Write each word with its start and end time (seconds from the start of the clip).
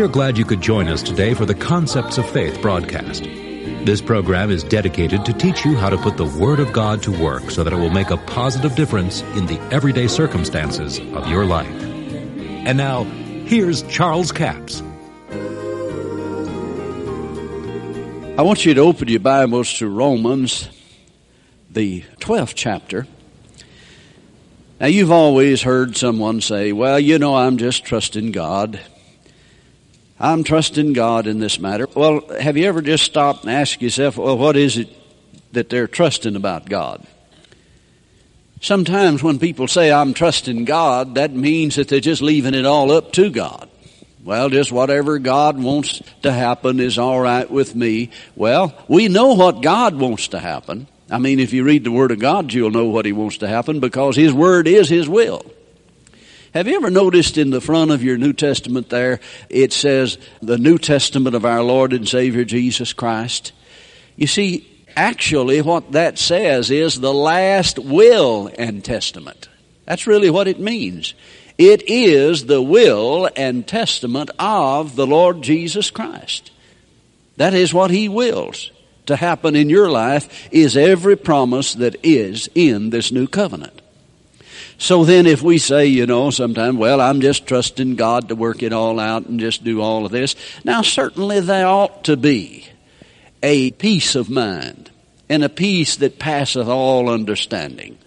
We 0.00 0.06
are 0.06 0.08
glad 0.08 0.38
you 0.38 0.46
could 0.46 0.62
join 0.62 0.88
us 0.88 1.02
today 1.02 1.34
for 1.34 1.44
the 1.44 1.54
Concepts 1.54 2.16
of 2.16 2.26
Faith 2.30 2.62
broadcast. 2.62 3.24
This 3.84 4.00
program 4.00 4.50
is 4.50 4.64
dedicated 4.64 5.26
to 5.26 5.34
teach 5.34 5.62
you 5.62 5.76
how 5.76 5.90
to 5.90 5.98
put 5.98 6.16
the 6.16 6.24
Word 6.24 6.58
of 6.58 6.72
God 6.72 7.02
to 7.02 7.12
work 7.12 7.50
so 7.50 7.62
that 7.62 7.74
it 7.74 7.76
will 7.76 7.90
make 7.90 8.08
a 8.08 8.16
positive 8.16 8.74
difference 8.74 9.20
in 9.36 9.44
the 9.44 9.60
everyday 9.70 10.06
circumstances 10.06 10.98
of 10.98 11.28
your 11.28 11.44
life. 11.44 11.68
And 11.68 12.78
now, 12.78 13.04
here's 13.44 13.82
Charles 13.88 14.32
Capps. 14.32 14.80
I 18.38 18.42
want 18.42 18.64
you 18.64 18.72
to 18.72 18.80
open 18.80 19.08
your 19.08 19.20
Bibles 19.20 19.70
to 19.80 19.86
Romans, 19.86 20.70
the 21.68 22.04
12th 22.20 22.54
chapter. 22.56 23.06
Now, 24.80 24.86
you've 24.86 25.12
always 25.12 25.60
heard 25.60 25.94
someone 25.94 26.40
say, 26.40 26.72
Well, 26.72 26.98
you 26.98 27.18
know, 27.18 27.36
I'm 27.36 27.58
just 27.58 27.84
trusting 27.84 28.32
God. 28.32 28.80
I'm 30.20 30.44
trusting 30.44 30.92
God 30.92 31.26
in 31.26 31.38
this 31.40 31.58
matter. 31.58 31.88
Well, 31.94 32.20
have 32.38 32.58
you 32.58 32.66
ever 32.66 32.82
just 32.82 33.04
stopped 33.04 33.44
and 33.44 33.50
asked 33.50 33.80
yourself, 33.80 34.18
Well, 34.18 34.36
what 34.36 34.54
is 34.54 34.76
it 34.76 34.88
that 35.52 35.70
they're 35.70 35.88
trusting 35.88 36.36
about 36.36 36.68
God? 36.68 37.06
Sometimes 38.60 39.22
when 39.22 39.38
people 39.38 39.66
say, 39.66 39.90
I'm 39.90 40.12
trusting 40.12 40.66
God, 40.66 41.14
that 41.14 41.32
means 41.32 41.76
that 41.76 41.88
they're 41.88 42.00
just 42.00 42.20
leaving 42.20 42.52
it 42.52 42.66
all 42.66 42.92
up 42.92 43.12
to 43.12 43.30
God. 43.30 43.70
Well, 44.22 44.50
just 44.50 44.70
whatever 44.70 45.18
God 45.18 45.58
wants 45.58 46.02
to 46.20 46.30
happen 46.30 46.78
is 46.78 46.98
all 46.98 47.18
right 47.18 47.50
with 47.50 47.74
me. 47.74 48.10
Well, 48.36 48.74
we 48.86 49.08
know 49.08 49.32
what 49.32 49.62
God 49.62 49.94
wants 49.94 50.28
to 50.28 50.38
happen. 50.38 50.86
I 51.10 51.16
mean, 51.16 51.40
if 51.40 51.54
you 51.54 51.64
read 51.64 51.84
the 51.84 51.90
Word 51.90 52.10
of 52.10 52.18
God, 52.18 52.52
you'll 52.52 52.70
know 52.70 52.84
what 52.84 53.06
He 53.06 53.12
wants 53.12 53.38
to 53.38 53.48
happen 53.48 53.80
because 53.80 54.16
His 54.16 54.34
Word 54.34 54.68
is 54.68 54.90
His 54.90 55.08
will. 55.08 55.42
Have 56.52 56.66
you 56.66 56.74
ever 56.74 56.90
noticed 56.90 57.38
in 57.38 57.50
the 57.50 57.60
front 57.60 57.92
of 57.92 58.02
your 58.02 58.18
New 58.18 58.32
Testament 58.32 58.88
there, 58.88 59.20
it 59.48 59.72
says 59.72 60.18
the 60.42 60.58
New 60.58 60.78
Testament 60.78 61.36
of 61.36 61.44
our 61.44 61.62
Lord 61.62 61.92
and 61.92 62.08
Savior 62.08 62.44
Jesus 62.44 62.92
Christ? 62.92 63.52
You 64.16 64.26
see, 64.26 64.66
actually 64.96 65.62
what 65.62 65.92
that 65.92 66.18
says 66.18 66.72
is 66.72 66.98
the 66.98 67.14
last 67.14 67.78
will 67.78 68.50
and 68.58 68.84
testament. 68.84 69.48
That's 69.86 70.08
really 70.08 70.28
what 70.28 70.48
it 70.48 70.58
means. 70.58 71.14
It 71.56 71.88
is 71.88 72.46
the 72.46 72.62
will 72.62 73.28
and 73.36 73.66
testament 73.66 74.30
of 74.38 74.96
the 74.96 75.06
Lord 75.06 75.42
Jesus 75.42 75.90
Christ. 75.90 76.50
That 77.36 77.54
is 77.54 77.72
what 77.72 77.92
He 77.92 78.08
wills 78.08 78.72
to 79.06 79.14
happen 79.14 79.54
in 79.54 79.70
your 79.70 79.88
life 79.88 80.48
is 80.50 80.76
every 80.76 81.16
promise 81.16 81.74
that 81.74 81.96
is 82.02 82.48
in 82.54 82.90
this 82.90 83.12
new 83.12 83.28
covenant. 83.28 83.79
So 84.80 85.04
then 85.04 85.26
if 85.26 85.42
we 85.42 85.58
say, 85.58 85.84
you 85.86 86.06
know, 86.06 86.30
sometimes, 86.30 86.78
well, 86.78 87.02
I'm 87.02 87.20
just 87.20 87.46
trusting 87.46 87.96
God 87.96 88.30
to 88.30 88.34
work 88.34 88.62
it 88.62 88.72
all 88.72 88.98
out 88.98 89.26
and 89.26 89.38
just 89.38 89.62
do 89.62 89.82
all 89.82 90.06
of 90.06 90.10
this. 90.10 90.34
Now 90.64 90.80
certainly 90.80 91.40
there 91.40 91.66
ought 91.66 92.04
to 92.04 92.16
be 92.16 92.66
a 93.42 93.72
peace 93.72 94.14
of 94.14 94.30
mind 94.30 94.90
and 95.28 95.44
a 95.44 95.50
peace 95.50 95.96
that 95.96 96.18
passeth 96.18 96.66
all 96.66 97.10
understanding. 97.10 97.98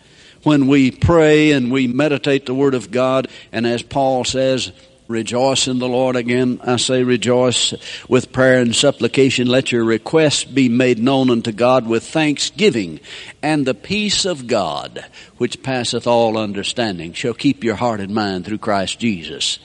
When 0.41 0.65
we 0.65 0.89
pray 0.89 1.51
and 1.51 1.71
we 1.71 1.85
meditate 1.85 2.47
the 2.47 2.55
Word 2.55 2.73
of 2.73 2.89
God, 2.89 3.27
and 3.51 3.67
as 3.67 3.83
Paul 3.83 4.23
says, 4.23 4.71
Rejoice 5.07 5.67
in 5.67 5.79
the 5.79 5.87
Lord. 5.87 6.15
Again, 6.15 6.61
I 6.63 6.77
say 6.77 7.03
rejoice 7.03 7.73
with 8.07 8.31
prayer 8.31 8.61
and 8.61 8.73
supplication. 8.73 9.47
Let 9.47 9.71
your 9.71 9.83
requests 9.83 10.45
be 10.45 10.69
made 10.69 10.97
known 10.97 11.29
unto 11.29 11.51
God 11.51 11.87
with 11.87 12.03
thanksgiving. 12.03 13.01
And 13.41 13.65
the 13.65 13.73
peace 13.73 14.23
of 14.25 14.47
God, 14.47 15.05
which 15.37 15.61
passeth 15.61 16.07
all 16.07 16.37
understanding, 16.37 17.11
shall 17.11 17.33
keep 17.33 17.63
your 17.63 17.75
heart 17.75 17.99
and 17.99 18.13
mind 18.13 18.45
through 18.45 18.59
Christ 18.59 18.99
Jesus. 18.99 19.59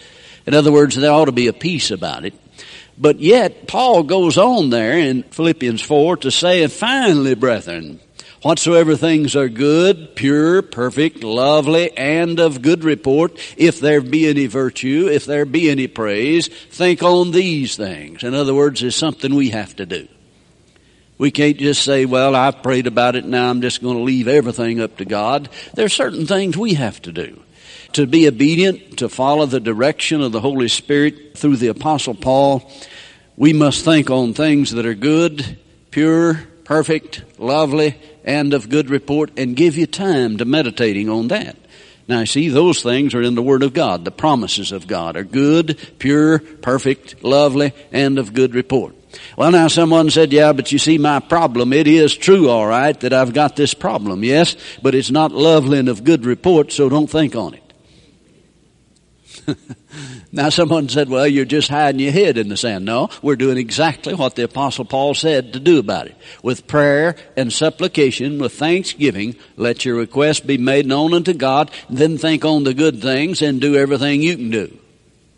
In 0.45 0.55
other 0.55 0.73
words, 0.73 0.97
there 0.97 1.13
ought 1.13 1.27
to 1.27 1.33
be 1.33 1.47
a 1.47 1.53
peace 1.53 1.93
about 1.93 2.25
it. 2.25 2.35
But 2.97 3.21
yet, 3.21 3.69
Paul 3.69 4.03
goes 4.03 4.37
on 4.39 4.71
there 4.71 4.99
in 4.99 5.23
Philippians 5.23 5.83
4 5.83 6.17
to 6.19 6.33
say, 6.33 6.67
finally, 6.67 7.37
brethren, 7.37 8.01
Whatsoever 8.43 8.95
things 8.95 9.35
are 9.35 9.49
good, 9.49 10.15
pure, 10.15 10.63
perfect, 10.63 11.25
lovely, 11.25 11.97
and 11.97 12.39
of 12.39 12.63
good 12.63 12.85
report, 12.85 13.37
if 13.57 13.81
there 13.81 14.01
be 14.01 14.29
any 14.29 14.47
virtue, 14.47 15.09
if 15.11 15.27
there 15.27 15.45
be 15.45 15.69
any 15.69 15.89
praise, 15.89 16.47
think 16.47 17.03
on 17.03 17.33
these 17.33 17.77
things. 17.77 18.23
In 18.23 18.35
other 18.35 18.55
words, 18.55 18.81
it's 18.81 18.95
something 18.95 19.35
we 19.35 19.51
have 19.51 19.75
to 19.77 19.87
do. 19.87 20.07
We 21.19 21.33
can't 21.33 21.57
just 21.57 21.83
say, 21.83 22.05
well, 22.05 22.37
I've 22.37 22.63
prayed 22.63 22.87
about 22.87 23.17
it, 23.17 23.25
now 23.25 23.51
I'm 23.51 23.61
just 23.61 23.83
going 23.83 23.97
to 23.97 24.05
leave 24.05 24.29
everything 24.29 24.81
up 24.81 24.99
to 24.99 25.05
God. 25.05 25.49
There 25.75 25.87
are 25.87 25.89
certain 25.89 26.25
things 26.25 26.57
we 26.57 26.75
have 26.75 27.03
to 27.03 27.13
do. 27.13 27.43
To 27.95 28.07
be 28.07 28.29
obedient, 28.29 28.99
to 28.99 29.09
follow 29.09 29.47
the 29.47 29.59
direction 29.59 30.23
of 30.23 30.31
the 30.31 30.41
Holy 30.41 30.69
Spirit 30.69 31.37
through 31.37 31.57
the 31.57 31.69
Apostle 31.69 32.15
Paul, 32.15 32.71
we 33.37 33.53
must 33.53 33.85
think 33.85 34.11
on 34.11 34.33
things 34.33 34.71
that 34.73 34.87
are 34.87 34.95
good, 34.95 35.59
pure, 35.91 36.41
perfect, 36.63 37.25
lovely, 37.41 37.97
and 38.29 38.53
of 38.53 38.69
good 38.69 38.91
report 38.91 39.31
and 39.39 39.57
give 39.57 39.79
you 39.79 39.87
time 39.87 40.37
to 40.37 40.45
meditating 40.45 41.09
on 41.09 41.29
that. 41.29 41.57
Now 42.07 42.25
see, 42.25 42.51
those 42.51 42.83
things 42.83 43.15
are 43.15 43.23
in 43.23 43.35
the 43.35 43.43
Word 43.43 43.63
of 43.63 43.73
God. 43.73 44.05
The 44.05 44.11
promises 44.11 44.71
of 44.71 44.87
God 44.87 45.17
are 45.17 45.25
good, 45.25 45.79
pure, 45.99 46.39
perfect, 46.39 47.25
lovely, 47.25 47.73
and 47.91 48.19
of 48.19 48.35
good 48.35 48.55
report. 48.55 48.95
Well 49.39 49.51
now 49.51 49.69
someone 49.69 50.11
said, 50.11 50.35
yeah, 50.35 50.53
but 50.53 50.71
you 50.71 50.79
see 50.79 50.99
my 50.99 51.21
problem, 51.21 51.73
it 51.73 51.87
is 51.87 52.15
true 52.15 52.51
alright 52.51 53.01
that 53.01 53.15
I've 53.15 53.33
got 53.33 53.57
this 53.57 53.73
problem, 53.73 54.23
yes, 54.23 54.57
but 54.83 54.95
it's 54.95 55.11
not 55.11 55.33
lovely 55.33 55.79
and 55.79 55.89
of 55.89 56.05
good 56.05 56.27
report, 56.27 56.71
so 56.71 56.91
don't 56.91 57.09
think 57.09 57.35
on 57.35 57.55
it. 57.55 57.68
now 60.33 60.49
someone 60.49 60.89
said, 60.89 61.09
well, 61.09 61.27
you're 61.27 61.45
just 61.45 61.69
hiding 61.69 62.01
your 62.01 62.13
head 62.13 62.39
in 62.39 62.49
the 62.49 62.57
sand. 62.57 62.85
No, 62.85 63.09
we're 63.23 63.37
doing 63.37 63.59
exactly 63.59 64.15
what 64.15 64.37
the 64.37 64.45
apostle 64.45 64.85
Paul 64.85 65.15
said 65.15 65.53
to 65.53 65.61
do 65.61 65.79
about 65.79 66.07
it. 66.07 66.17
With 66.43 66.67
prayer 66.67 67.17
and 67.37 67.53
supplication, 67.53 68.39
with 68.39 68.53
thanksgiving, 68.55 69.37
let 69.57 69.85
your 69.85 69.97
request 69.97 70.47
be 70.47 70.59
made 70.59 70.87
known 70.87 71.15
unto 71.15 71.35
God, 71.35 71.71
then 71.89 72.19
think 72.19 72.45
on 72.45 72.65
the 72.65 72.75
good 72.75 73.01
things 73.01 73.43
and 73.43 73.61
do 73.61 73.77
everything 73.77 74.23
you 74.23 74.37
can 74.37 74.51
do. 74.51 74.79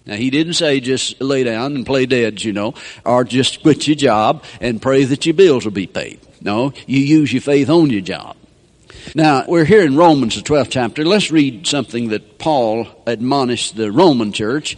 Now 0.06 0.16
he 0.16 0.30
didn't 0.30 0.54
say 0.54 0.80
just 0.80 1.20
lay 1.20 1.44
down 1.44 1.76
and 1.76 1.86
play 1.86 2.06
dead, 2.06 2.42
you 2.42 2.52
know, 2.52 2.74
or 3.04 3.24
just 3.24 3.62
quit 3.62 3.86
your 3.86 3.96
job 3.96 4.44
and 4.60 4.80
pray 4.82 5.04
that 5.04 5.26
your 5.26 5.34
bills 5.34 5.64
will 5.64 5.72
be 5.72 5.86
paid. 5.86 6.20
No, 6.40 6.72
you 6.86 7.00
use 7.00 7.32
your 7.32 7.42
faith 7.42 7.68
on 7.68 7.90
your 7.90 8.00
job. 8.00 8.36
Now, 9.14 9.44
we're 9.46 9.64
here 9.64 9.82
in 9.82 9.96
Romans, 9.96 10.36
the 10.36 10.42
12th 10.42 10.70
chapter. 10.70 11.04
Let's 11.04 11.30
read 11.30 11.66
something 11.66 12.08
that 12.10 12.38
Paul 12.38 12.86
admonished 13.06 13.76
the 13.76 13.90
Roman 13.90 14.32
church. 14.32 14.76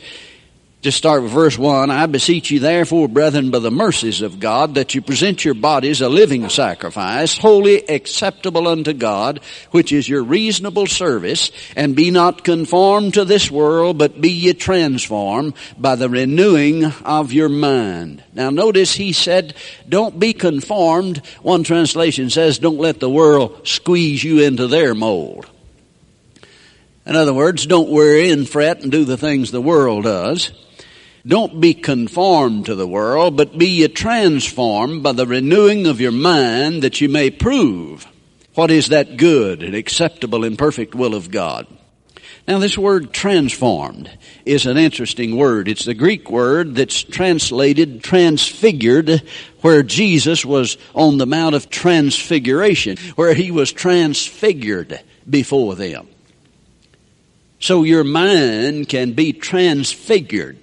Just 0.83 0.99
start 0.99 1.23
with 1.23 1.31
verse 1.31 1.57
1. 1.57 1.91
I 1.91 2.07
beseech 2.07 2.51
you 2.51 2.59
therefore, 2.59 3.07
brethren, 3.07 3.53
by 3.53 3.61
the 3.61 3.71
mercies 3.71 4.21
of 4.21 4.41
God, 4.41 4.75
that 4.75 4.97
you 4.97 5.01
present 5.01 5.45
your 5.45 5.55
bodies 5.55 6.01
a 6.01 6.09
living 6.09 6.49
sacrifice, 6.49 7.39
holy 7.39 7.89
acceptable 7.89 8.67
unto 8.67 8.93
God, 8.93 9.39
which 9.71 9.93
is 9.93 10.09
your 10.09 10.25
reasonable 10.25 10.89
service, 10.89 11.53
and 11.77 11.95
be 11.95 12.11
not 12.11 12.43
conformed 12.43 13.15
to 13.15 13.25
this 13.25 13.49
world, 13.49 13.97
but 13.97 14.21
be 14.21 14.31
ye 14.31 14.55
transformed 14.55 15.55
by 15.79 15.95
the 15.95 16.09
renewing 16.09 16.85
of 17.05 17.33
your 17.33 17.49
mind. 17.49 18.25
Now 18.33 18.51
notice 18.51 18.93
he 18.93 19.13
said, 19.13 19.55
don't 19.89 20.19
be 20.19 20.33
conformed. 20.33 21.25
One 21.43 21.63
translation 21.63 22.29
says, 22.29 22.59
don't 22.59 22.81
let 22.81 22.99
the 22.99 23.09
world 23.09 23.69
squeeze 23.69 24.25
you 24.25 24.41
into 24.41 24.67
their 24.67 24.97
mold. 24.97 25.49
In 27.07 27.15
other 27.15 27.35
words, 27.35 27.67
don't 27.67 27.89
worry 27.89 28.31
and 28.31 28.49
fret 28.49 28.81
and 28.81 28.91
do 28.91 29.05
the 29.05 29.17
things 29.17 29.53
the 29.53 29.61
world 29.61 30.03
does. 30.03 30.51
Don't 31.27 31.61
be 31.61 31.75
conformed 31.75 32.67
to 32.67 32.75
the 32.75 32.87
world, 32.87 33.37
but 33.37 33.57
be 33.57 33.69
ye 33.69 33.89
transformed 33.89 35.03
by 35.03 35.13
the 35.13 35.27
renewing 35.27 35.87
of 35.87 36.01
your 36.01 36.13
mind 36.13 36.83
that 36.83 37.01
you 37.01 37.09
may 37.09 37.31
prove 37.31 38.07
what 38.55 38.71
is 38.71 38.89
that 38.89 39.17
good 39.17 39.63
and 39.63 39.75
acceptable 39.75 40.45
and 40.45 40.59
perfect 40.59 40.95
will 40.95 41.15
of 41.15 41.31
God. 41.31 41.67
Now 42.49 42.59
this 42.59 42.77
word 42.77 43.13
transformed 43.13 44.11
is 44.45 44.67
an 44.67 44.77
interesting 44.77 45.37
word. 45.37 45.69
It's 45.69 45.85
the 45.85 45.95
Greek 45.95 46.29
word 46.29 46.75
that's 46.75 47.03
translated 47.05 48.03
transfigured 48.03 49.23
where 49.61 49.85
Jesus 49.85 50.45
was 50.45 50.77
on 50.93 51.19
the 51.19 51.27
Mount 51.27 51.55
of 51.55 51.71
Transfiguration, 51.71 52.97
where 53.15 53.33
he 53.33 53.53
was 53.53 53.71
transfigured 53.71 55.01
before 55.29 55.77
them. 55.77 56.09
So 57.61 57.85
your 57.85 58.03
mind 58.03 58.89
can 58.89 59.13
be 59.13 59.33
transfigured. 59.33 60.59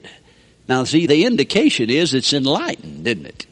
Now 0.70 0.84
see, 0.84 1.08
the 1.08 1.26
indication 1.26 1.90
is 1.90 2.14
it's 2.14 2.32
enlightened, 2.32 3.08
isn't 3.08 3.26
it? 3.26 3.48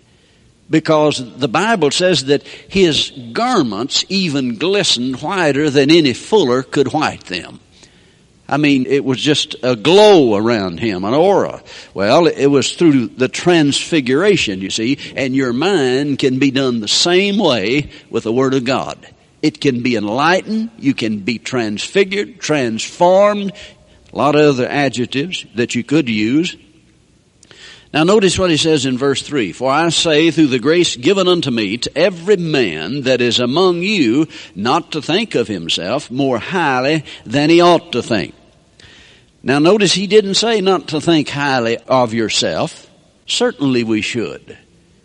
Because 0.70 1.40
the 1.40 1.48
Bible 1.48 1.90
says 1.90 2.26
that 2.26 2.44
his 2.44 3.12
garments 3.34 4.06
even 4.08 4.58
glistened 4.58 5.20
whiter 5.22 5.72
than 5.72 5.90
any 5.90 6.14
fuller 6.14 6.62
could 6.62 6.94
white 6.94 7.24
them. 7.26 7.60
I 8.48 8.58
mean, 8.58 8.86
it 8.86 9.04
was 9.04 9.20
just 9.20 9.56
a 9.64 9.76
glow 9.76 10.36
around 10.36 10.80
him, 10.80 11.04
an 11.04 11.16
aura. 11.16 11.64
Well, 11.96 12.28
it 12.28 12.46
was 12.46 12.74
through 12.76 13.08
the 13.08 13.28
transfiguration, 13.28 14.62
you 14.62 14.70
see, 14.70 15.00
and 15.16 15.36
your 15.36 15.54
mind 15.54 16.20
can 16.20 16.38
be 16.38 16.52
done 16.52 16.82
the 16.82 16.88
same 16.88 17.40
way 17.40 17.90
with 18.12 18.24
the 18.24 18.32
Word 18.32 18.54
of 18.54 18.64
God. 18.64 19.08
It 19.42 19.60
can 19.60 19.82
be 19.82 19.96
enlightened, 19.96 20.70
you 20.78 20.94
can 20.94 21.20
be 21.20 21.40
transfigured, 21.40 22.40
transformed, 22.40 23.54
a 24.14 24.16
lot 24.16 24.36
of 24.36 24.42
other 24.42 24.68
adjectives 24.68 25.46
that 25.56 25.74
you 25.76 25.84
could 25.84 26.08
use. 26.08 26.56
Now 27.94 28.04
notice 28.04 28.38
what 28.38 28.50
he 28.50 28.58
says 28.58 28.86
in 28.86 28.98
verse 28.98 29.22
3. 29.22 29.54
For 29.54 29.72
I 29.72 29.88
say 29.90 30.30
through 30.32 30.48
the 30.48 30.60
grace 30.60 30.96
given 30.96 31.28
unto 31.28 31.52
me 31.52 31.78
to 31.78 31.98
every 31.98 32.38
man 32.38 33.02
that 33.04 33.22
is 33.22 33.40
among 33.40 33.82
you 33.82 34.28
not 34.56 34.92
to 34.92 35.02
think 35.02 35.36
of 35.36 35.48
himself 35.48 36.12
more 36.12 36.38
highly 36.38 37.06
than 37.26 37.50
he 37.50 37.62
ought 37.62 37.94
to 37.94 38.04
think. 38.04 38.36
Now 39.42 39.60
notice 39.60 39.94
he 39.94 40.08
didn't 40.08 40.34
say 40.34 40.60
not 40.60 40.90
to 40.90 41.00
think 41.00 41.30
highly 41.30 41.78
of 41.78 42.14
yourself. 42.14 42.90
Certainly 43.26 43.86
we 43.86 44.02
should. 44.02 44.58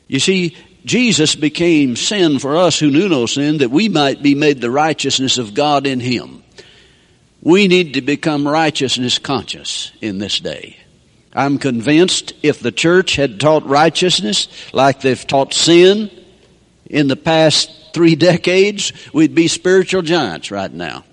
You 0.09 0.19
see, 0.19 0.57
Jesus 0.85 1.37
became 1.37 1.95
sin 1.95 2.41
for 2.41 2.57
us 2.57 2.79
who 2.79 2.91
knew 2.91 3.09
no 3.09 3.27
sin 3.27 3.59
that 3.59 3.71
we 3.71 3.89
might 3.89 4.23
be 4.23 4.35
made 4.35 4.61
the 4.61 4.71
righteousness 4.71 5.39
of 5.39 5.55
God 5.55 5.87
in 5.87 6.01
him. 6.01 6.43
We 7.41 7.69
need 7.69 7.95
to 7.95 8.03
become 8.03 8.47
righteousness 8.47 9.19
conscious 9.19 9.93
in 10.01 10.19
this 10.19 10.41
day. 10.41 10.77
I'm 11.35 11.59
convinced 11.59 12.35
if 12.43 12.61
the 12.61 12.73
church 12.73 13.17
had 13.17 13.41
taught 13.41 13.65
righteousness 13.67 14.49
like 14.73 15.01
they've 15.01 15.27
taught 15.27 15.55
sin 15.55 16.11
in 16.87 17.09
the 17.09 17.17
past 17.17 17.95
three 17.95 18.15
decades, 18.31 18.93
we'd 19.13 19.35
be 19.35 19.49
spiritual 19.49 20.03
giants 20.03 20.51
right 20.51 20.73
now. 20.73 21.05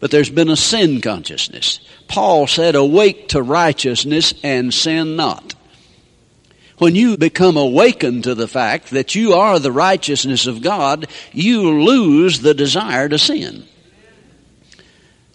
But 0.00 0.12
there's 0.12 0.30
been 0.30 0.48
a 0.48 0.56
sin 0.56 1.00
consciousness. 1.00 1.80
Paul 2.06 2.46
said, 2.46 2.76
awake 2.76 3.28
to 3.30 3.42
righteousness 3.42 4.32
and 4.44 4.72
sin 4.72 5.16
not. 5.16 5.54
When 6.78 6.94
you 6.94 7.16
become 7.16 7.56
awakened 7.56 8.22
to 8.24 8.36
the 8.36 8.46
fact 8.46 8.90
that 8.90 9.16
you 9.16 9.32
are 9.32 9.58
the 9.58 9.72
righteousness 9.72 10.46
of 10.46 10.62
God, 10.62 11.08
you 11.32 11.82
lose 11.82 12.38
the 12.38 12.54
desire 12.54 13.08
to 13.08 13.18
sin 13.18 13.66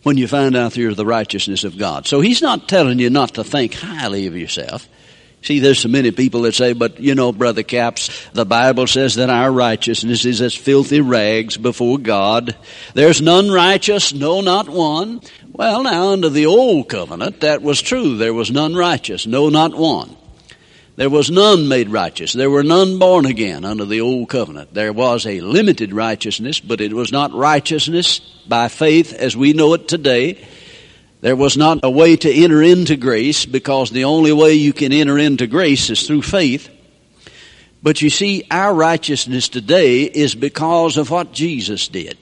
when 0.04 0.18
you 0.18 0.28
find 0.28 0.56
out 0.56 0.78
you're 0.78 0.94
the 0.94 1.06
righteousness 1.06 1.64
of 1.64 1.78
God. 1.78 2.08
So 2.08 2.22
he's 2.22 2.42
not 2.42 2.70
telling 2.70 3.00
you 3.00 3.10
not 3.10 3.36
to 3.36 3.44
think 3.44 3.74
highly 3.74 4.28
of 4.28 4.38
yourself. 4.38 4.88
See, 5.42 5.60
there's 5.60 5.80
so 5.80 5.90
many 5.90 6.12
people 6.12 6.44
that 6.44 6.56
say, 6.56 6.72
but 6.72 7.02
you 7.02 7.16
know, 7.16 7.34
Brother 7.34 7.64
Capps, 7.64 8.28
the 8.32 8.46
Bible 8.46 8.88
says 8.88 9.16
that 9.16 9.30
our 9.30 9.52
righteousness 9.52 10.24
is 10.24 10.42
as 10.42 10.56
filthy 10.56 11.02
rags 11.02 11.58
before 11.58 11.98
God. 11.98 12.56
There's 12.94 13.22
none 13.22 13.52
righteous, 13.52 14.14
no, 14.14 14.40
not 14.40 14.70
one. 14.70 15.20
Well, 15.52 15.84
now, 15.84 16.10
under 16.10 16.30
the 16.30 16.46
old 16.46 16.88
covenant, 16.88 17.42
that 17.42 17.62
was 17.62 17.82
true. 17.82 18.16
There 18.16 18.34
was 18.34 18.52
none 18.52 18.74
righteous, 18.74 19.28
no, 19.28 19.50
not 19.50 19.76
one. 19.76 20.16
There 20.96 21.10
was 21.10 21.32
none 21.32 21.68
made 21.68 21.90
righteous. 21.90 22.34
There 22.34 22.52
were 22.52 22.64
none 22.64 23.00
born 23.00 23.26
again 23.26 23.66
under 23.66 23.86
the 23.86 24.02
old 24.02 24.30
covenant. 24.30 24.76
There 24.76 24.94
was 24.94 25.26
a 25.26 25.42
limited 25.42 25.92
righteousness, 25.92 26.60
but 26.60 26.82
it 26.82 26.94
was 26.94 27.12
not 27.12 27.34
righteousness 27.34 28.20
by 28.48 28.68
faith 28.68 29.12
as 29.12 29.36
we 29.36 29.54
know 29.54 29.74
it 29.74 29.88
today. 29.88 30.46
There 31.22 31.36
was 31.36 31.58
not 31.58 31.80
a 31.82 31.90
way 31.90 32.16
to 32.18 32.32
enter 32.32 32.62
into 32.62 32.96
grace 32.96 33.46
because 33.46 33.90
the 33.90 34.04
only 34.04 34.34
way 34.34 34.54
you 34.54 34.72
can 34.72 34.92
enter 34.92 35.18
into 35.18 35.48
grace 35.48 35.90
is 35.90 36.06
through 36.06 36.22
faith. 36.22 36.70
But 37.82 38.02
you 38.02 38.12
see, 38.12 38.44
our 38.52 38.74
righteousness 38.74 39.50
today 39.50 40.04
is 40.04 40.36
because 40.36 40.98
of 40.98 41.10
what 41.10 41.32
Jesus 41.32 41.88
did. 41.88 42.18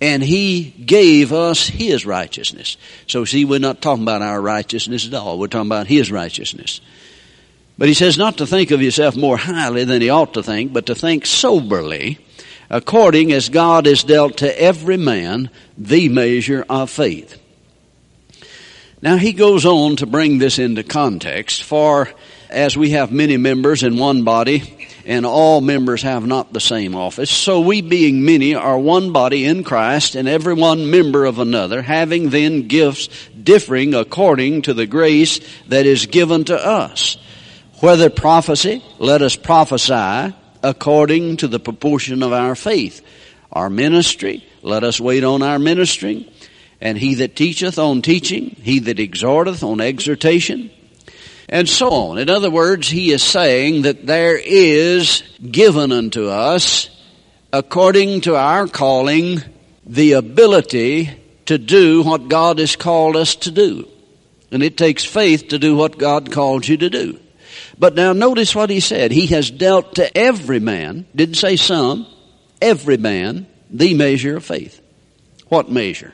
And 0.00 0.22
He 0.22 0.64
gave 0.64 1.32
us 1.32 1.68
His 1.68 2.04
righteousness. 2.04 2.76
So 3.06 3.24
see, 3.24 3.44
we're 3.44 3.60
not 3.60 3.82
talking 3.82 4.02
about 4.02 4.22
our 4.22 4.40
righteousness 4.40 5.06
at 5.06 5.14
all. 5.14 5.38
We're 5.38 5.46
talking 5.46 5.68
about 5.68 5.86
His 5.86 6.10
righteousness. 6.10 6.80
But 7.78 7.86
he 7.86 7.94
says 7.94 8.18
not 8.18 8.38
to 8.38 8.46
think 8.46 8.72
of 8.72 8.82
yourself 8.82 9.16
more 9.16 9.36
highly 9.36 9.84
than 9.84 10.02
he 10.02 10.10
ought 10.10 10.34
to 10.34 10.42
think, 10.42 10.72
but 10.72 10.86
to 10.86 10.96
think 10.96 11.24
soberly, 11.24 12.18
according 12.68 13.32
as 13.32 13.48
God 13.48 13.86
has 13.86 14.02
dealt 14.02 14.38
to 14.38 14.60
every 14.62 14.96
man 14.96 15.48
the 15.78 16.08
measure 16.08 16.66
of 16.68 16.90
faith. 16.90 17.40
Now 19.00 19.16
he 19.16 19.32
goes 19.32 19.64
on 19.64 19.94
to 19.96 20.06
bring 20.06 20.38
this 20.38 20.58
into 20.58 20.82
context, 20.82 21.62
for 21.62 22.10
as 22.50 22.76
we 22.76 22.90
have 22.90 23.12
many 23.12 23.36
members 23.36 23.84
in 23.84 23.96
one 23.96 24.24
body, 24.24 24.88
and 25.06 25.24
all 25.24 25.60
members 25.60 26.02
have 26.02 26.26
not 26.26 26.52
the 26.52 26.60
same 26.60 26.96
office, 26.96 27.30
so 27.30 27.60
we 27.60 27.80
being 27.80 28.24
many 28.24 28.56
are 28.56 28.78
one 28.78 29.12
body 29.12 29.44
in 29.44 29.62
Christ, 29.62 30.16
and 30.16 30.26
every 30.26 30.54
one 30.54 30.90
member 30.90 31.24
of 31.24 31.38
another, 31.38 31.80
having 31.80 32.30
then 32.30 32.66
gifts 32.66 33.08
differing 33.40 33.94
according 33.94 34.62
to 34.62 34.74
the 34.74 34.86
grace 34.86 35.38
that 35.68 35.86
is 35.86 36.06
given 36.06 36.44
to 36.46 36.56
us. 36.56 37.16
Whether 37.80 38.10
prophecy, 38.10 38.82
let 38.98 39.22
us 39.22 39.36
prophesy 39.36 40.34
according 40.64 41.36
to 41.38 41.48
the 41.48 41.60
proportion 41.60 42.24
of 42.24 42.32
our 42.32 42.56
faith. 42.56 43.02
Our 43.52 43.70
ministry, 43.70 44.44
let 44.62 44.82
us 44.82 45.00
wait 45.00 45.22
on 45.22 45.42
our 45.42 45.60
ministering. 45.60 46.26
And 46.80 46.98
he 46.98 47.14
that 47.16 47.36
teacheth 47.36 47.78
on 47.78 48.02
teaching, 48.02 48.56
he 48.62 48.80
that 48.80 48.98
exhorteth 48.98 49.62
on 49.62 49.80
exhortation, 49.80 50.70
and 51.48 51.68
so 51.68 51.90
on. 51.90 52.18
In 52.18 52.28
other 52.28 52.50
words, 52.50 52.88
he 52.88 53.12
is 53.12 53.22
saying 53.22 53.82
that 53.82 54.06
there 54.06 54.36
is 54.36 55.22
given 55.48 55.92
unto 55.92 56.26
us, 56.26 56.90
according 57.52 58.22
to 58.22 58.36
our 58.36 58.66
calling, 58.66 59.42
the 59.86 60.12
ability 60.12 61.10
to 61.46 61.58
do 61.58 62.02
what 62.02 62.28
God 62.28 62.58
has 62.58 62.74
called 62.76 63.16
us 63.16 63.36
to 63.36 63.50
do. 63.50 63.88
And 64.50 64.62
it 64.62 64.76
takes 64.76 65.04
faith 65.04 65.48
to 65.48 65.58
do 65.58 65.76
what 65.76 65.98
God 65.98 66.32
called 66.32 66.66
you 66.66 66.76
to 66.76 66.90
do. 66.90 67.20
But 67.78 67.94
now 67.94 68.12
notice 68.12 68.54
what 68.54 68.70
he 68.70 68.80
said. 68.80 69.12
He 69.12 69.26
has 69.28 69.50
dealt 69.50 69.96
to 69.96 70.16
every 70.16 70.60
man, 70.60 71.06
didn't 71.14 71.36
say 71.36 71.56
some, 71.56 72.06
every 72.60 72.96
man, 72.96 73.46
the 73.70 73.94
measure 73.94 74.36
of 74.36 74.44
faith. 74.44 74.80
What 75.48 75.70
measure? 75.70 76.12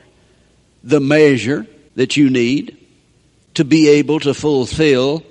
The 0.83 0.99
measure 0.99 1.65
that 1.95 2.17
you 2.17 2.29
need 2.29 2.77
to 3.55 3.65
be 3.65 3.87
able 3.89 4.19
to 4.19 4.33
fulfill 4.33 5.23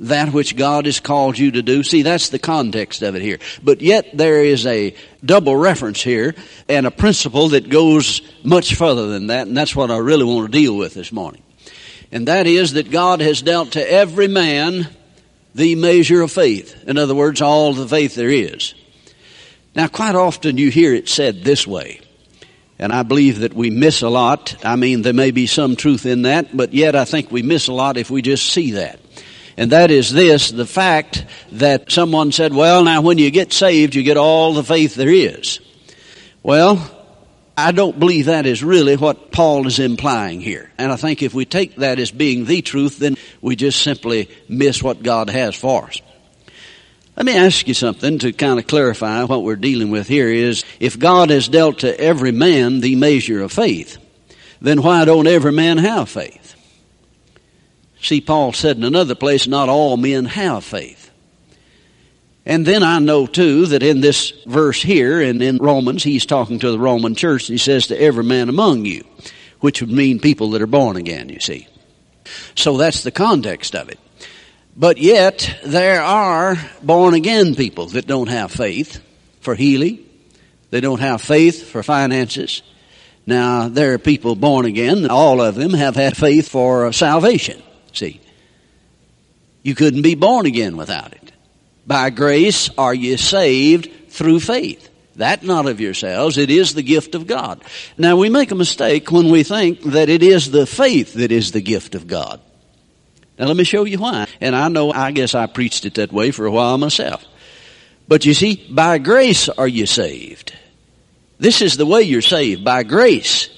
that 0.00 0.32
which 0.32 0.56
God 0.56 0.86
has 0.86 1.00
called 1.00 1.38
you 1.38 1.52
to 1.52 1.62
do. 1.62 1.82
See, 1.82 2.02
that's 2.02 2.28
the 2.28 2.38
context 2.38 3.02
of 3.02 3.14
it 3.14 3.22
here. 3.22 3.38
But 3.62 3.80
yet 3.80 4.16
there 4.16 4.42
is 4.42 4.66
a 4.66 4.94
double 5.24 5.56
reference 5.56 6.02
here 6.02 6.34
and 6.68 6.86
a 6.86 6.90
principle 6.90 7.50
that 7.50 7.68
goes 7.70 8.20
much 8.44 8.74
further 8.74 9.06
than 9.06 9.28
that, 9.28 9.46
and 9.46 9.56
that's 9.56 9.76
what 9.76 9.90
I 9.90 9.98
really 9.98 10.24
want 10.24 10.52
to 10.52 10.58
deal 10.58 10.76
with 10.76 10.94
this 10.94 11.12
morning. 11.12 11.42
And 12.12 12.28
that 12.28 12.46
is 12.46 12.74
that 12.74 12.90
God 12.90 13.20
has 13.20 13.40
dealt 13.42 13.72
to 13.72 13.90
every 13.92 14.28
man 14.28 14.88
the 15.56 15.74
measure 15.74 16.20
of 16.20 16.30
faith. 16.30 16.84
In 16.86 16.98
other 16.98 17.14
words, 17.14 17.40
all 17.40 17.72
the 17.72 17.88
faith 17.88 18.14
there 18.14 18.30
is. 18.30 18.74
Now, 19.74 19.88
quite 19.88 20.14
often 20.14 20.58
you 20.58 20.70
hear 20.70 20.94
it 20.94 21.08
said 21.08 21.42
this 21.42 21.66
way, 21.66 22.00
and 22.78 22.92
I 22.92 23.02
believe 23.02 23.40
that 23.40 23.54
we 23.54 23.70
miss 23.70 24.02
a 24.02 24.08
lot. 24.08 24.64
I 24.64 24.76
mean, 24.76 25.02
there 25.02 25.12
may 25.12 25.30
be 25.30 25.46
some 25.46 25.76
truth 25.76 26.06
in 26.06 26.22
that, 26.22 26.54
but 26.56 26.72
yet 26.72 26.94
I 26.94 27.04
think 27.04 27.30
we 27.30 27.42
miss 27.42 27.68
a 27.68 27.72
lot 27.72 27.96
if 27.96 28.10
we 28.10 28.22
just 28.22 28.52
see 28.52 28.72
that. 28.72 29.00
And 29.56 29.72
that 29.72 29.90
is 29.90 30.12
this, 30.12 30.50
the 30.50 30.66
fact 30.66 31.24
that 31.52 31.90
someone 31.90 32.32
said, 32.32 32.52
well, 32.52 32.84
now 32.84 33.00
when 33.00 33.16
you 33.16 33.30
get 33.30 33.54
saved, 33.54 33.94
you 33.94 34.02
get 34.02 34.18
all 34.18 34.52
the 34.52 34.64
faith 34.64 34.94
there 34.94 35.08
is. 35.08 35.60
Well, 36.42 36.76
I 37.56 37.72
don't 37.72 37.98
believe 37.98 38.26
that 38.26 38.44
is 38.44 38.62
really 38.62 38.96
what 38.96 39.32
Paul 39.32 39.66
is 39.66 39.78
implying 39.78 40.40
here. 40.42 40.70
And 40.76 40.92
I 40.92 40.96
think 40.96 41.22
if 41.22 41.32
we 41.32 41.46
take 41.46 41.76
that 41.76 41.98
as 41.98 42.10
being 42.10 42.44
the 42.44 42.60
truth, 42.60 42.98
then 42.98 43.16
we 43.40 43.56
just 43.56 43.82
simply 43.82 44.28
miss 44.48 44.82
what 44.82 45.02
God 45.02 45.30
has 45.30 45.54
for 45.54 45.86
us. 45.86 46.00
Let 47.16 47.24
me 47.24 47.34
ask 47.34 47.66
you 47.66 47.72
something 47.72 48.18
to 48.18 48.32
kind 48.32 48.58
of 48.58 48.66
clarify 48.66 49.24
what 49.24 49.42
we're 49.42 49.56
dealing 49.56 49.90
with 49.90 50.06
here 50.06 50.28
is 50.28 50.64
if 50.80 50.98
God 50.98 51.30
has 51.30 51.48
dealt 51.48 51.78
to 51.78 51.98
every 51.98 52.30
man 52.30 52.80
the 52.80 52.94
measure 52.94 53.40
of 53.40 53.52
faith, 53.52 53.96
then 54.60 54.82
why 54.82 55.06
don't 55.06 55.26
every 55.26 55.52
man 55.52 55.78
have 55.78 56.10
faith? 56.10 56.54
See, 58.02 58.20
Paul 58.20 58.52
said 58.52 58.76
in 58.76 58.84
another 58.84 59.14
place, 59.14 59.46
not 59.46 59.70
all 59.70 59.96
men 59.96 60.26
have 60.26 60.62
faith. 60.62 61.05
And 62.46 62.64
then 62.64 62.84
I 62.84 63.00
know 63.00 63.26
too 63.26 63.66
that 63.66 63.82
in 63.82 64.00
this 64.00 64.30
verse 64.46 64.80
here 64.80 65.20
and 65.20 65.42
in 65.42 65.58
Romans, 65.58 66.04
he's 66.04 66.24
talking 66.24 66.60
to 66.60 66.70
the 66.70 66.78
Roman 66.78 67.16
church. 67.16 67.48
and 67.48 67.54
He 67.54 67.58
says 67.58 67.88
to 67.88 68.00
every 68.00 68.22
man 68.22 68.48
among 68.48 68.84
you, 68.84 69.04
which 69.58 69.80
would 69.80 69.90
mean 69.90 70.20
people 70.20 70.50
that 70.50 70.62
are 70.62 70.68
born 70.68 70.96
again, 70.96 71.28
you 71.28 71.40
see. 71.40 71.66
So 72.54 72.76
that's 72.76 73.02
the 73.02 73.10
context 73.10 73.74
of 73.74 73.88
it. 73.88 73.98
But 74.76 74.98
yet, 74.98 75.58
there 75.64 76.02
are 76.02 76.56
born 76.82 77.14
again 77.14 77.56
people 77.56 77.86
that 77.88 78.06
don't 78.06 78.28
have 78.28 78.52
faith 78.52 79.02
for 79.40 79.56
healing. 79.56 80.04
They 80.70 80.80
don't 80.80 81.00
have 81.00 81.22
faith 81.22 81.68
for 81.68 81.82
finances. 81.82 82.62
Now, 83.26 83.68
there 83.68 83.94
are 83.94 83.98
people 83.98 84.36
born 84.36 84.66
again, 84.66 85.08
all 85.10 85.40
of 85.40 85.56
them 85.56 85.72
have 85.72 85.96
had 85.96 86.16
faith 86.16 86.48
for 86.48 86.92
salvation. 86.92 87.60
See, 87.92 88.20
you 89.64 89.74
couldn't 89.74 90.02
be 90.02 90.14
born 90.14 90.46
again 90.46 90.76
without 90.76 91.12
it. 91.12 91.32
By 91.86 92.10
grace 92.10 92.68
are 92.76 92.94
ye 92.94 93.16
saved 93.16 94.10
through 94.10 94.40
faith. 94.40 94.90
That 95.16 95.42
not 95.42 95.66
of 95.66 95.80
yourselves, 95.80 96.36
it 96.36 96.50
is 96.50 96.74
the 96.74 96.82
gift 96.82 97.14
of 97.14 97.26
God. 97.26 97.62
Now 97.96 98.16
we 98.16 98.28
make 98.28 98.50
a 98.50 98.56
mistake 98.56 99.10
when 99.10 99.30
we 99.30 99.44
think 99.44 99.82
that 99.82 100.08
it 100.08 100.22
is 100.22 100.50
the 100.50 100.66
faith 100.66 101.14
that 101.14 101.32
is 101.32 101.52
the 101.52 101.62
gift 101.62 101.94
of 101.94 102.06
God. 102.06 102.40
Now 103.38 103.46
let 103.46 103.56
me 103.56 103.64
show 103.64 103.84
you 103.84 103.98
why. 103.98 104.26
And 104.40 104.54
I 104.54 104.68
know, 104.68 104.92
I 104.92 105.12
guess 105.12 105.34
I 105.34 105.46
preached 105.46 105.86
it 105.86 105.94
that 105.94 106.12
way 106.12 106.32
for 106.32 106.44
a 106.44 106.50
while 106.50 106.76
myself. 106.76 107.24
But 108.08 108.24
you 108.24 108.34
see, 108.34 108.66
by 108.70 108.98
grace 108.98 109.48
are 109.48 109.68
you 109.68 109.86
saved. 109.86 110.54
This 111.38 111.62
is 111.62 111.76
the 111.76 111.86
way 111.86 112.02
you're 112.02 112.22
saved, 112.22 112.64
by 112.64 112.82
grace. 112.82 113.48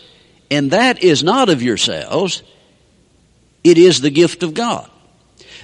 And 0.51 0.71
that 0.71 1.03
is 1.03 1.23
not 1.23 1.49
of 1.49 1.63
yourselves. 1.63 2.43
It 3.63 3.79
is 3.79 4.01
the 4.01 4.11
gift 4.11 4.43
of 4.43 4.55
God. 4.55 4.91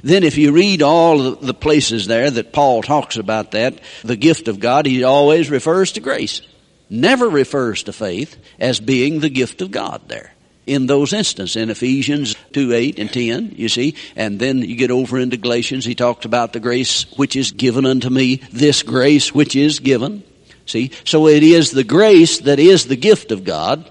Then 0.05 0.23
if 0.23 0.37
you 0.37 0.53
read 0.53 0.83
all 0.83 1.33
the 1.33 1.55
places 1.55 2.07
there 2.07 2.31
that 2.31 2.53
Paul 2.53 2.83
talks 2.83 3.17
about 3.17 3.53
that, 3.53 3.81
the 4.05 4.17
gift 4.17 4.49
of 4.49 4.61
God, 4.61 4.87
he 4.87 5.03
always 5.03 5.51
refers 5.51 5.93
to 5.93 6.01
grace. 6.01 6.43
Never 6.91 7.29
refers 7.29 7.85
to 7.85 7.93
faith 7.93 8.37
as 8.61 8.79
being 8.79 9.19
the 9.19 9.31
gift 9.31 9.63
of 9.63 9.71
God 9.71 10.03
there 10.07 10.35
in 10.67 10.87
those 10.87 11.13
instances 11.13 11.57
in 11.57 11.71
Ephesians 11.71 12.37
2, 12.53 12.73
8 12.73 12.99
and 12.99 13.13
10, 13.13 13.55
you 13.57 13.69
see, 13.69 13.95
and 14.17 14.39
then 14.39 14.59
you 14.59 14.77
get 14.77 14.91
over 14.91 15.19
into 15.19 15.37
Galatians, 15.37 15.85
he 15.85 15.95
talks 15.95 16.25
about 16.25 16.53
the 16.53 16.61
grace 16.61 17.07
which 17.17 17.37
is 17.37 17.53
given 17.53 17.85
unto 17.85 18.09
me, 18.11 18.37
this 18.53 18.83
grace 18.83 19.35
which 19.35 19.57
is 19.57 19.79
given. 19.79 20.23
See, 20.67 20.91
so 21.05 21.29
it 21.29 21.43
is 21.43 21.71
the 21.71 21.85
grace 21.85 22.41
that 22.41 22.59
is 22.59 22.87
the 22.87 22.97
gift 22.97 23.33
of 23.33 23.45
God. 23.45 23.91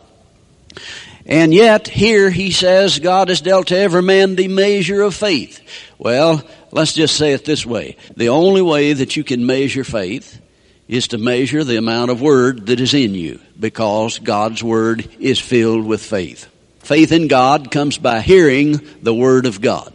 And 1.25 1.53
yet, 1.53 1.88
here 1.88 2.30
he 2.30 2.51
says 2.51 3.00
God 3.00 3.30
has 3.30 3.42
dealt 3.42 3.68
to 3.68 3.77
every 3.77 4.01
man 4.01 4.36
the 4.36 4.50
measure 4.50 5.01
of 5.01 5.15
faith. 5.15 5.62
Well, 5.98 6.44
let's 6.72 6.94
just 6.94 7.15
say 7.15 7.34
it 7.34 7.46
this 7.46 7.65
way. 7.65 7.96
The 8.18 8.30
only 8.30 8.62
way 8.62 8.94
that 8.94 9.15
you 9.15 9.24
can 9.24 9.46
measure 9.46 9.84
faith 9.84 10.42
is 10.88 11.08
to 11.10 11.18
measure 11.18 11.63
the 11.63 11.77
amount 11.77 12.12
of 12.12 12.22
word 12.22 12.65
that 12.65 12.82
is 12.82 12.94
in 12.94 13.15
you 13.15 13.39
because 13.58 14.20
God's 14.20 14.62
word 14.62 15.08
is 15.20 15.39
filled 15.39 15.86
with 15.86 16.03
faith. 16.03 16.50
Faith 16.80 17.13
in 17.13 17.30
God 17.30 17.72
comes 17.72 17.98
by 17.98 18.20
hearing 18.20 18.82
the 19.01 19.13
Word 19.13 19.46
of 19.46 19.62
God. 19.62 19.94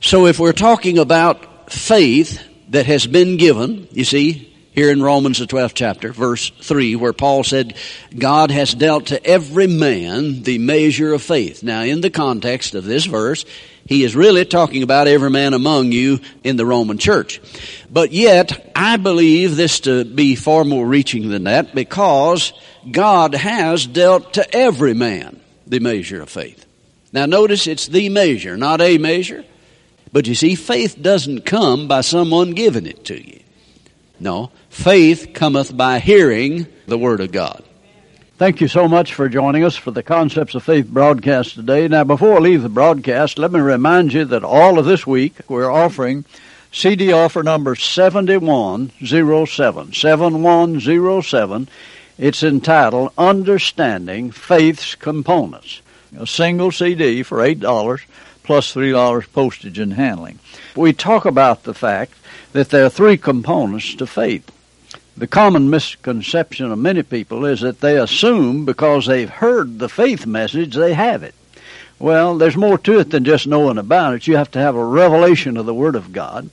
So 0.00 0.26
if 0.26 0.38
we're 0.38 0.52
talking 0.52 0.98
about 0.98 1.70
faith 1.70 2.42
that 2.70 2.86
has 2.86 3.06
been 3.06 3.36
given, 3.36 3.88
you 3.92 4.04
see, 4.04 4.53
here 4.74 4.90
in 4.90 5.00
Romans 5.00 5.38
the 5.38 5.46
12th 5.46 5.74
chapter, 5.74 6.12
verse 6.12 6.50
3, 6.50 6.96
where 6.96 7.12
Paul 7.12 7.44
said, 7.44 7.76
God 8.16 8.50
has 8.50 8.74
dealt 8.74 9.06
to 9.06 9.24
every 9.24 9.68
man 9.68 10.42
the 10.42 10.58
measure 10.58 11.14
of 11.14 11.22
faith. 11.22 11.62
Now 11.62 11.82
in 11.82 12.00
the 12.00 12.10
context 12.10 12.74
of 12.74 12.84
this 12.84 13.04
verse, 13.04 13.44
he 13.86 14.02
is 14.02 14.16
really 14.16 14.44
talking 14.44 14.82
about 14.82 15.06
every 15.06 15.30
man 15.30 15.54
among 15.54 15.92
you 15.92 16.18
in 16.42 16.56
the 16.56 16.66
Roman 16.66 16.98
church. 16.98 17.40
But 17.88 18.10
yet, 18.10 18.72
I 18.74 18.96
believe 18.96 19.54
this 19.54 19.80
to 19.80 20.04
be 20.04 20.34
far 20.34 20.64
more 20.64 20.86
reaching 20.86 21.28
than 21.28 21.44
that 21.44 21.72
because 21.72 22.52
God 22.90 23.34
has 23.34 23.86
dealt 23.86 24.34
to 24.34 24.56
every 24.56 24.94
man 24.94 25.40
the 25.68 25.78
measure 25.78 26.20
of 26.20 26.30
faith. 26.30 26.66
Now 27.12 27.26
notice 27.26 27.68
it's 27.68 27.86
the 27.86 28.08
measure, 28.08 28.56
not 28.56 28.80
a 28.80 28.98
measure. 28.98 29.44
But 30.12 30.26
you 30.26 30.34
see, 30.34 30.56
faith 30.56 31.00
doesn't 31.00 31.44
come 31.44 31.86
by 31.86 32.00
someone 32.00 32.52
giving 32.52 32.86
it 32.86 33.04
to 33.06 33.24
you. 33.24 33.43
No, 34.20 34.50
faith 34.68 35.30
cometh 35.34 35.76
by 35.76 35.98
hearing 35.98 36.68
the 36.86 36.98
Word 36.98 37.20
of 37.20 37.32
God. 37.32 37.64
Thank 38.36 38.60
you 38.60 38.68
so 38.68 38.86
much 38.88 39.14
for 39.14 39.28
joining 39.28 39.64
us 39.64 39.76
for 39.76 39.90
the 39.90 40.02
Concepts 40.02 40.54
of 40.54 40.64
Faith 40.64 40.88
broadcast 40.88 41.54
today. 41.54 41.88
Now, 41.88 42.04
before 42.04 42.36
I 42.36 42.40
leave 42.40 42.62
the 42.62 42.68
broadcast, 42.68 43.38
let 43.38 43.52
me 43.52 43.60
remind 43.60 44.12
you 44.12 44.24
that 44.24 44.44
all 44.44 44.78
of 44.78 44.86
this 44.86 45.06
week 45.06 45.34
we're 45.48 45.70
offering 45.70 46.24
CD 46.72 47.12
offer 47.12 47.42
number 47.42 47.76
7107. 47.76 49.92
7107 49.92 51.68
it's 52.16 52.44
entitled 52.44 53.10
Understanding 53.18 54.30
Faith's 54.30 54.94
Components. 54.94 55.82
A 56.18 56.26
single 56.26 56.70
CD 56.70 57.22
for 57.22 57.38
$8 57.38 58.02
plus 58.44 58.74
$3 58.74 59.32
postage 59.32 59.78
and 59.78 59.94
handling. 59.94 60.38
We 60.76 60.92
talk 60.92 61.24
about 61.24 61.64
the 61.64 61.74
fact 61.74 62.14
that 62.52 62.70
there 62.70 62.84
are 62.84 62.90
three 62.90 63.16
components 63.16 63.94
to 63.96 64.06
faith. 64.06 64.50
The 65.16 65.26
common 65.26 65.70
misconception 65.70 66.70
of 66.70 66.78
many 66.78 67.02
people 67.02 67.44
is 67.44 67.60
that 67.60 67.80
they 67.80 67.96
assume 67.96 68.64
because 68.64 69.06
they've 69.06 69.30
heard 69.30 69.78
the 69.78 69.88
faith 69.88 70.26
message, 70.26 70.74
they 70.74 70.94
have 70.94 71.22
it. 71.22 71.34
Well, 71.98 72.36
there's 72.36 72.56
more 72.56 72.78
to 72.78 72.98
it 72.98 73.10
than 73.10 73.24
just 73.24 73.46
knowing 73.46 73.78
about 73.78 74.14
it. 74.14 74.26
You 74.26 74.36
have 74.36 74.50
to 74.52 74.58
have 74.58 74.74
a 74.74 74.84
revelation 74.84 75.56
of 75.56 75.66
the 75.66 75.74
Word 75.74 75.94
of 75.94 76.12
God. 76.12 76.50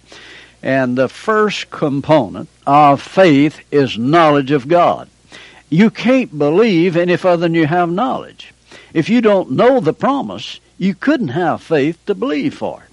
And 0.64 0.96
the 0.96 1.10
first 1.10 1.72
component 1.72 2.50
of 2.68 3.02
faith 3.02 3.62
is 3.72 3.98
knowledge 3.98 4.52
of 4.52 4.68
God. 4.68 5.10
You 5.70 5.90
can't 5.90 6.38
believe 6.38 6.96
any 6.96 7.18
further 7.18 7.42
than 7.42 7.56
you 7.56 7.66
have 7.66 7.92
knowledge. 7.92 8.51
If 8.94 9.10
you 9.10 9.22
don't 9.22 9.52
know 9.52 9.80
the 9.80 9.94
promise, 9.94 10.60
you 10.78 10.94
couldn't 10.96 11.30
have 11.30 11.62
faith 11.62 12.04
to 12.06 12.16
believe 12.16 12.56
for 12.56 12.84
it. 12.84 12.92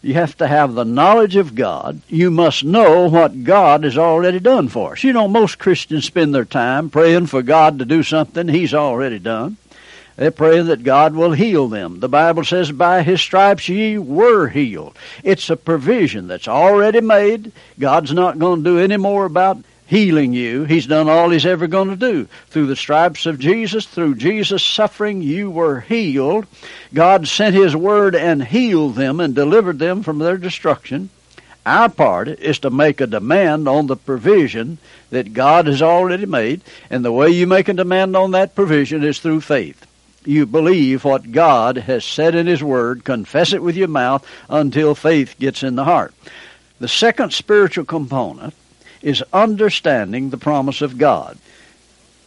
You 0.00 0.14
have 0.14 0.36
to 0.36 0.46
have 0.46 0.74
the 0.74 0.84
knowledge 0.84 1.34
of 1.34 1.56
God. 1.56 2.00
You 2.08 2.30
must 2.30 2.62
know 2.62 3.08
what 3.08 3.42
God 3.44 3.82
has 3.82 3.98
already 3.98 4.38
done 4.38 4.68
for 4.68 4.92
us. 4.92 5.02
You 5.02 5.12
know, 5.12 5.26
most 5.26 5.58
Christians 5.58 6.04
spend 6.04 6.34
their 6.34 6.44
time 6.44 6.88
praying 6.88 7.26
for 7.26 7.42
God 7.42 7.78
to 7.78 7.84
do 7.84 8.02
something 8.02 8.46
He's 8.46 8.74
already 8.74 9.18
done. 9.18 9.56
They 10.14 10.30
pray 10.30 10.60
that 10.62 10.82
God 10.82 11.14
will 11.14 11.32
heal 11.32 11.68
them. 11.68 12.00
The 12.00 12.08
Bible 12.08 12.44
says, 12.44 12.72
by 12.72 13.02
His 13.02 13.20
stripes 13.20 13.68
ye 13.68 13.98
were 13.98 14.48
healed. 14.48 14.96
It's 15.22 15.50
a 15.50 15.56
provision 15.56 16.26
that's 16.26 16.48
already 16.48 17.00
made. 17.00 17.52
God's 17.78 18.12
not 18.12 18.38
going 18.38 18.62
to 18.62 18.70
do 18.70 18.78
any 18.78 18.96
more 18.96 19.24
about 19.24 19.58
healing 19.88 20.34
you. 20.34 20.64
He's 20.64 20.86
done 20.86 21.08
all 21.08 21.30
he's 21.30 21.46
ever 21.46 21.66
going 21.66 21.88
to 21.88 21.96
do. 21.96 22.28
Through 22.48 22.66
the 22.66 22.76
stripes 22.76 23.24
of 23.24 23.38
Jesus, 23.38 23.86
through 23.86 24.16
Jesus' 24.16 24.62
suffering, 24.62 25.22
you 25.22 25.50
were 25.50 25.80
healed. 25.80 26.46
God 26.92 27.26
sent 27.26 27.54
his 27.54 27.74
word 27.74 28.14
and 28.14 28.44
healed 28.44 28.96
them 28.96 29.18
and 29.18 29.34
delivered 29.34 29.78
them 29.78 30.02
from 30.02 30.18
their 30.18 30.36
destruction. 30.36 31.08
Our 31.64 31.88
part 31.88 32.28
is 32.28 32.58
to 32.60 32.70
make 32.70 33.00
a 33.00 33.06
demand 33.06 33.66
on 33.66 33.86
the 33.86 33.96
provision 33.96 34.76
that 35.10 35.32
God 35.32 35.66
has 35.66 35.80
already 35.80 36.26
made, 36.26 36.60
and 36.90 37.02
the 37.02 37.12
way 37.12 37.30
you 37.30 37.46
make 37.46 37.68
a 37.68 37.74
demand 37.74 38.14
on 38.14 38.32
that 38.32 38.54
provision 38.54 39.02
is 39.02 39.18
through 39.18 39.40
faith. 39.40 39.86
You 40.24 40.44
believe 40.44 41.04
what 41.04 41.32
God 41.32 41.78
has 41.78 42.04
said 42.04 42.34
in 42.34 42.46
His 42.46 42.62
Word, 42.62 43.04
confess 43.04 43.54
it 43.54 43.62
with 43.62 43.76
your 43.76 43.88
mouth 43.88 44.26
until 44.50 44.94
faith 44.94 45.38
gets 45.38 45.62
in 45.62 45.76
the 45.76 45.84
heart. 45.84 46.12
The 46.78 46.88
second 46.88 47.32
spiritual 47.32 47.86
component 47.86 48.54
is 49.02 49.22
understanding 49.32 50.30
the 50.30 50.38
promise 50.38 50.82
of 50.82 50.98
God. 50.98 51.38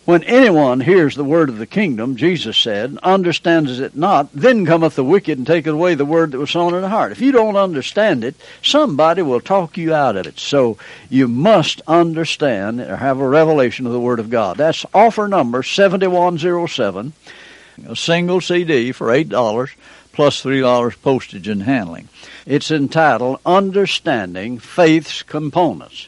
When 0.04 0.24
anyone 0.24 0.80
hears 0.80 1.16
the 1.16 1.24
word 1.24 1.50
of 1.50 1.60
the 1.60 1.68
kingdom, 1.68 2.16
Jesus 2.16 2.58
said, 2.58 2.98
understands 3.04 3.80
it 3.80 3.96
not, 3.96 4.34
then 4.34 4.66
cometh 4.66 4.96
the 4.96 5.04
wicked 5.04 5.38
and 5.38 5.46
taketh 5.46 5.74
away 5.74 5.94
the 5.94 6.06
word 6.06 6.32
that 6.32 6.40
was 6.40 6.50
sown 6.50 6.74
in 6.74 6.82
the 6.82 6.90
heart. 6.90 7.12
If 7.12 7.22
you 7.22 7.32
don't 7.32 7.56
understand 7.56 8.24
it, 8.24 8.36
somebody 8.63 9.22
will 9.22 9.40
talk 9.40 9.78
you 9.78 9.94
out 9.94 10.16
of 10.16 10.25
it. 10.25 10.40
So 10.40 10.78
you 11.10 11.28
must 11.28 11.82
understand 11.88 12.82
or 12.82 12.96
have 12.96 13.20
a 13.20 13.28
revelation 13.28 13.86
of 13.86 13.94
the 13.94 14.00
word 14.00 14.20
of 14.20 14.32
God. 14.32 14.58
That's 14.58 14.88
offer 14.92 15.28
number 15.28 15.62
7107, 15.62 17.13
a 17.88 17.96
single 17.96 18.42
CD 18.42 18.92
for 18.92 19.08
$8 19.08 19.70
plus 20.13 20.44
$3 20.44 21.01
postage 21.04 21.48
and 21.48 21.63
handling. 21.63 22.10
It's 22.48 22.72
entitled 22.72 23.40
Understanding 23.46 24.58
Faith's 24.58 25.22
Components. 25.22 26.08